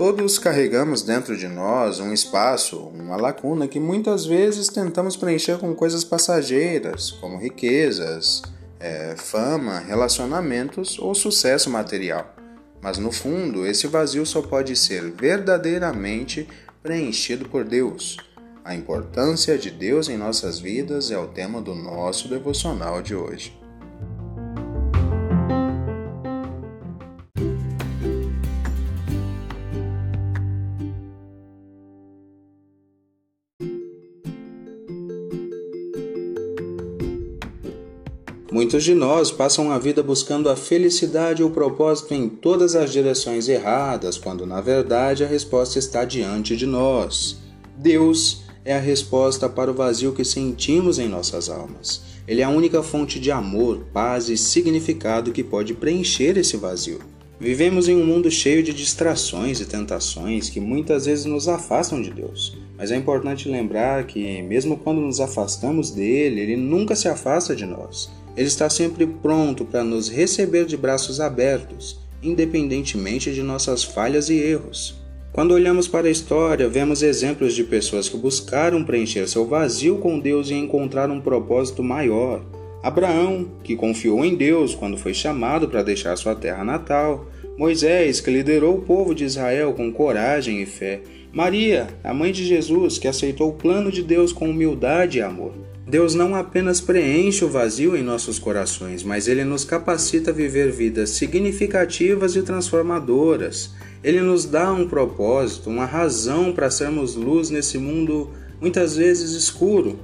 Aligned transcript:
Todos 0.00 0.38
carregamos 0.38 1.02
dentro 1.02 1.36
de 1.36 1.46
nós 1.46 2.00
um 2.00 2.10
espaço, 2.10 2.78
uma 2.78 3.16
lacuna 3.16 3.68
que 3.68 3.78
muitas 3.78 4.24
vezes 4.24 4.68
tentamos 4.68 5.14
preencher 5.14 5.58
com 5.58 5.74
coisas 5.74 6.04
passageiras, 6.04 7.10
como 7.10 7.36
riquezas, 7.36 8.40
é, 8.80 9.14
fama, 9.18 9.78
relacionamentos 9.78 10.98
ou 10.98 11.14
sucesso 11.14 11.68
material. 11.68 12.34
Mas 12.80 12.96
no 12.96 13.12
fundo, 13.12 13.66
esse 13.66 13.86
vazio 13.86 14.24
só 14.24 14.40
pode 14.40 14.74
ser 14.74 15.10
verdadeiramente 15.10 16.48
preenchido 16.82 17.46
por 17.46 17.62
Deus. 17.62 18.16
A 18.64 18.74
importância 18.74 19.58
de 19.58 19.70
Deus 19.70 20.08
em 20.08 20.16
nossas 20.16 20.58
vidas 20.58 21.10
é 21.10 21.18
o 21.18 21.26
tema 21.26 21.60
do 21.60 21.74
nosso 21.74 22.26
devocional 22.26 23.02
de 23.02 23.14
hoje. 23.14 23.59
Muitos 38.52 38.82
de 38.82 38.96
nós 38.96 39.30
passam 39.30 39.70
a 39.70 39.78
vida 39.78 40.02
buscando 40.02 40.48
a 40.48 40.56
felicidade 40.56 41.40
e 41.40 41.44
o 41.44 41.50
propósito 41.50 42.12
em 42.14 42.28
todas 42.28 42.74
as 42.74 42.90
direções 42.92 43.48
erradas, 43.48 44.18
quando 44.18 44.44
na 44.44 44.60
verdade 44.60 45.22
a 45.22 45.28
resposta 45.28 45.78
está 45.78 46.04
diante 46.04 46.56
de 46.56 46.66
nós. 46.66 47.38
Deus 47.76 48.42
é 48.64 48.74
a 48.74 48.80
resposta 48.80 49.48
para 49.48 49.70
o 49.70 49.74
vazio 49.74 50.12
que 50.12 50.24
sentimos 50.24 50.98
em 50.98 51.08
nossas 51.08 51.48
almas. 51.48 52.02
Ele 52.26 52.40
é 52.40 52.44
a 52.44 52.50
única 52.50 52.82
fonte 52.82 53.20
de 53.20 53.30
amor, 53.30 53.86
paz 53.92 54.28
e 54.28 54.36
significado 54.36 55.30
que 55.30 55.44
pode 55.44 55.72
preencher 55.72 56.36
esse 56.36 56.56
vazio. 56.56 56.98
Vivemos 57.38 57.88
em 57.88 57.96
um 57.96 58.04
mundo 58.04 58.30
cheio 58.30 58.64
de 58.64 58.74
distrações 58.74 59.60
e 59.60 59.64
tentações 59.64 60.50
que 60.50 60.60
muitas 60.60 61.06
vezes 61.06 61.24
nos 61.24 61.48
afastam 61.48 62.02
de 62.02 62.10
Deus. 62.10 62.58
Mas 62.76 62.90
é 62.90 62.96
importante 62.96 63.48
lembrar 63.48 64.06
que, 64.06 64.42
mesmo 64.42 64.76
quando 64.76 65.00
nos 65.00 65.20
afastamos 65.20 65.90
dele, 65.90 66.40
ele 66.40 66.56
nunca 66.56 66.94
se 66.94 67.08
afasta 67.08 67.56
de 67.56 67.64
nós. 67.64 68.10
Ele 68.36 68.46
está 68.46 68.68
sempre 68.70 69.06
pronto 69.06 69.64
para 69.64 69.84
nos 69.84 70.08
receber 70.08 70.64
de 70.66 70.76
braços 70.76 71.20
abertos, 71.20 71.98
independentemente 72.22 73.32
de 73.32 73.42
nossas 73.42 73.82
falhas 73.82 74.28
e 74.30 74.34
erros. 74.34 75.00
Quando 75.32 75.52
olhamos 75.52 75.86
para 75.86 76.08
a 76.08 76.10
história, 76.10 76.68
vemos 76.68 77.02
exemplos 77.02 77.54
de 77.54 77.62
pessoas 77.62 78.08
que 78.08 78.16
buscaram 78.16 78.82
preencher 78.82 79.28
seu 79.28 79.46
vazio 79.46 79.98
com 79.98 80.18
Deus 80.18 80.50
e 80.50 80.54
encontrar 80.54 81.08
um 81.08 81.20
propósito 81.20 81.84
maior. 81.84 82.44
Abraão, 82.82 83.46
que 83.62 83.76
confiou 83.76 84.24
em 84.24 84.34
Deus 84.34 84.74
quando 84.74 84.96
foi 84.96 85.14
chamado 85.14 85.68
para 85.68 85.82
deixar 85.82 86.16
sua 86.16 86.34
terra 86.34 86.64
natal. 86.64 87.26
Moisés, 87.56 88.20
que 88.20 88.30
liderou 88.30 88.76
o 88.76 88.82
povo 88.82 89.14
de 89.14 89.24
Israel 89.24 89.74
com 89.74 89.92
coragem 89.92 90.62
e 90.62 90.66
fé. 90.66 91.00
Maria, 91.32 91.86
a 92.02 92.12
mãe 92.12 92.32
de 92.32 92.44
Jesus, 92.44 92.98
que 92.98 93.06
aceitou 93.06 93.50
o 93.50 93.54
plano 93.54 93.92
de 93.92 94.02
Deus 94.02 94.32
com 94.32 94.50
humildade 94.50 95.18
e 95.18 95.22
amor. 95.22 95.52
Deus 95.90 96.14
não 96.14 96.36
apenas 96.36 96.80
preenche 96.80 97.44
o 97.44 97.48
vazio 97.48 97.96
em 97.96 98.02
nossos 98.04 98.38
corações, 98.38 99.02
mas 99.02 99.26
ele 99.26 99.42
nos 99.42 99.64
capacita 99.64 100.30
a 100.30 100.32
viver 100.32 100.70
vidas 100.70 101.10
significativas 101.10 102.36
e 102.36 102.42
transformadoras. 102.42 103.70
Ele 104.00 104.20
nos 104.20 104.44
dá 104.44 104.72
um 104.72 104.86
propósito, 104.88 105.68
uma 105.68 105.86
razão 105.86 106.52
para 106.52 106.70
sermos 106.70 107.16
luz 107.16 107.50
nesse 107.50 107.76
mundo 107.76 108.30
muitas 108.60 108.94
vezes 108.94 109.32
escuro. 109.32 109.98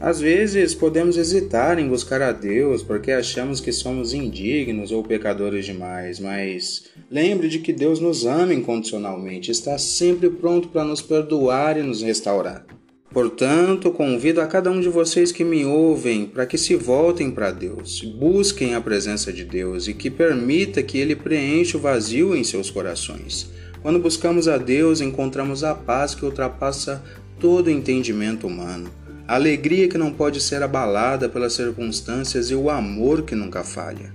Às 0.00 0.20
vezes 0.20 0.74
podemos 0.74 1.16
hesitar 1.16 1.78
em 1.78 1.86
buscar 1.86 2.20
a 2.20 2.32
Deus 2.32 2.82
porque 2.82 3.12
achamos 3.12 3.60
que 3.60 3.70
somos 3.70 4.12
indignos 4.12 4.90
ou 4.90 5.04
pecadores 5.04 5.64
demais, 5.64 6.18
mas 6.18 6.86
lembre 7.08 7.48
de 7.48 7.60
que 7.60 7.72
Deus 7.72 8.00
nos 8.00 8.26
ama 8.26 8.52
incondicionalmente, 8.52 9.52
está 9.52 9.78
sempre 9.78 10.28
pronto 10.30 10.66
para 10.66 10.82
nos 10.82 11.00
perdoar 11.00 11.78
e 11.78 11.82
nos 11.84 12.02
restaurar. 12.02 12.66
Portanto, 13.12 13.90
convido 13.90 14.40
a 14.40 14.46
cada 14.46 14.70
um 14.70 14.80
de 14.80 14.88
vocês 14.88 15.30
que 15.30 15.44
me 15.44 15.66
ouvem 15.66 16.24
para 16.24 16.46
que 16.46 16.56
se 16.56 16.74
voltem 16.74 17.30
para 17.30 17.50
Deus, 17.50 18.00
busquem 18.00 18.74
a 18.74 18.80
presença 18.80 19.30
de 19.30 19.44
Deus 19.44 19.86
e 19.86 19.92
que 19.92 20.10
permita 20.10 20.82
que 20.82 20.96
Ele 20.96 21.14
preencha 21.14 21.76
o 21.76 21.80
vazio 21.80 22.34
em 22.34 22.42
seus 22.42 22.70
corações. 22.70 23.50
Quando 23.82 23.98
buscamos 23.98 24.48
a 24.48 24.56
Deus, 24.56 25.02
encontramos 25.02 25.62
a 25.62 25.74
paz 25.74 26.14
que 26.14 26.24
ultrapassa 26.24 27.04
todo 27.38 27.70
entendimento 27.70 28.46
humano, 28.46 28.88
a 29.28 29.34
alegria 29.34 29.88
que 29.88 29.98
não 29.98 30.10
pode 30.10 30.40
ser 30.40 30.62
abalada 30.62 31.28
pelas 31.28 31.52
circunstâncias 31.52 32.50
e 32.50 32.54
o 32.54 32.70
amor 32.70 33.22
que 33.22 33.34
nunca 33.34 33.62
falha. 33.62 34.14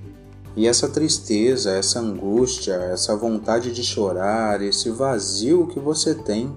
E 0.56 0.68
essa 0.68 0.90
tristeza, 0.90 1.72
essa 1.72 2.00
angústia, 2.00 2.74
essa 2.74 3.16
vontade 3.16 3.72
de 3.72 3.84
chorar, 3.84 4.60
esse 4.64 4.90
vazio 4.90 5.68
que 5.68 5.80
você 5.80 6.16
tem, 6.16 6.52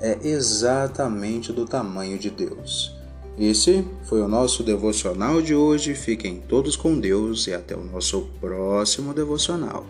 é 0.00 0.18
exatamente 0.22 1.52
do 1.52 1.64
tamanho 1.64 2.18
de 2.18 2.30
Deus. 2.30 2.94
Esse 3.38 3.84
foi 4.04 4.22
o 4.22 4.28
nosso 4.28 4.62
devocional 4.62 5.42
de 5.42 5.54
hoje. 5.54 5.94
Fiquem 5.94 6.42
todos 6.48 6.74
com 6.74 6.98
Deus 6.98 7.46
e 7.46 7.52
até 7.52 7.76
o 7.76 7.84
nosso 7.84 8.28
próximo 8.40 9.12
devocional. 9.12 9.84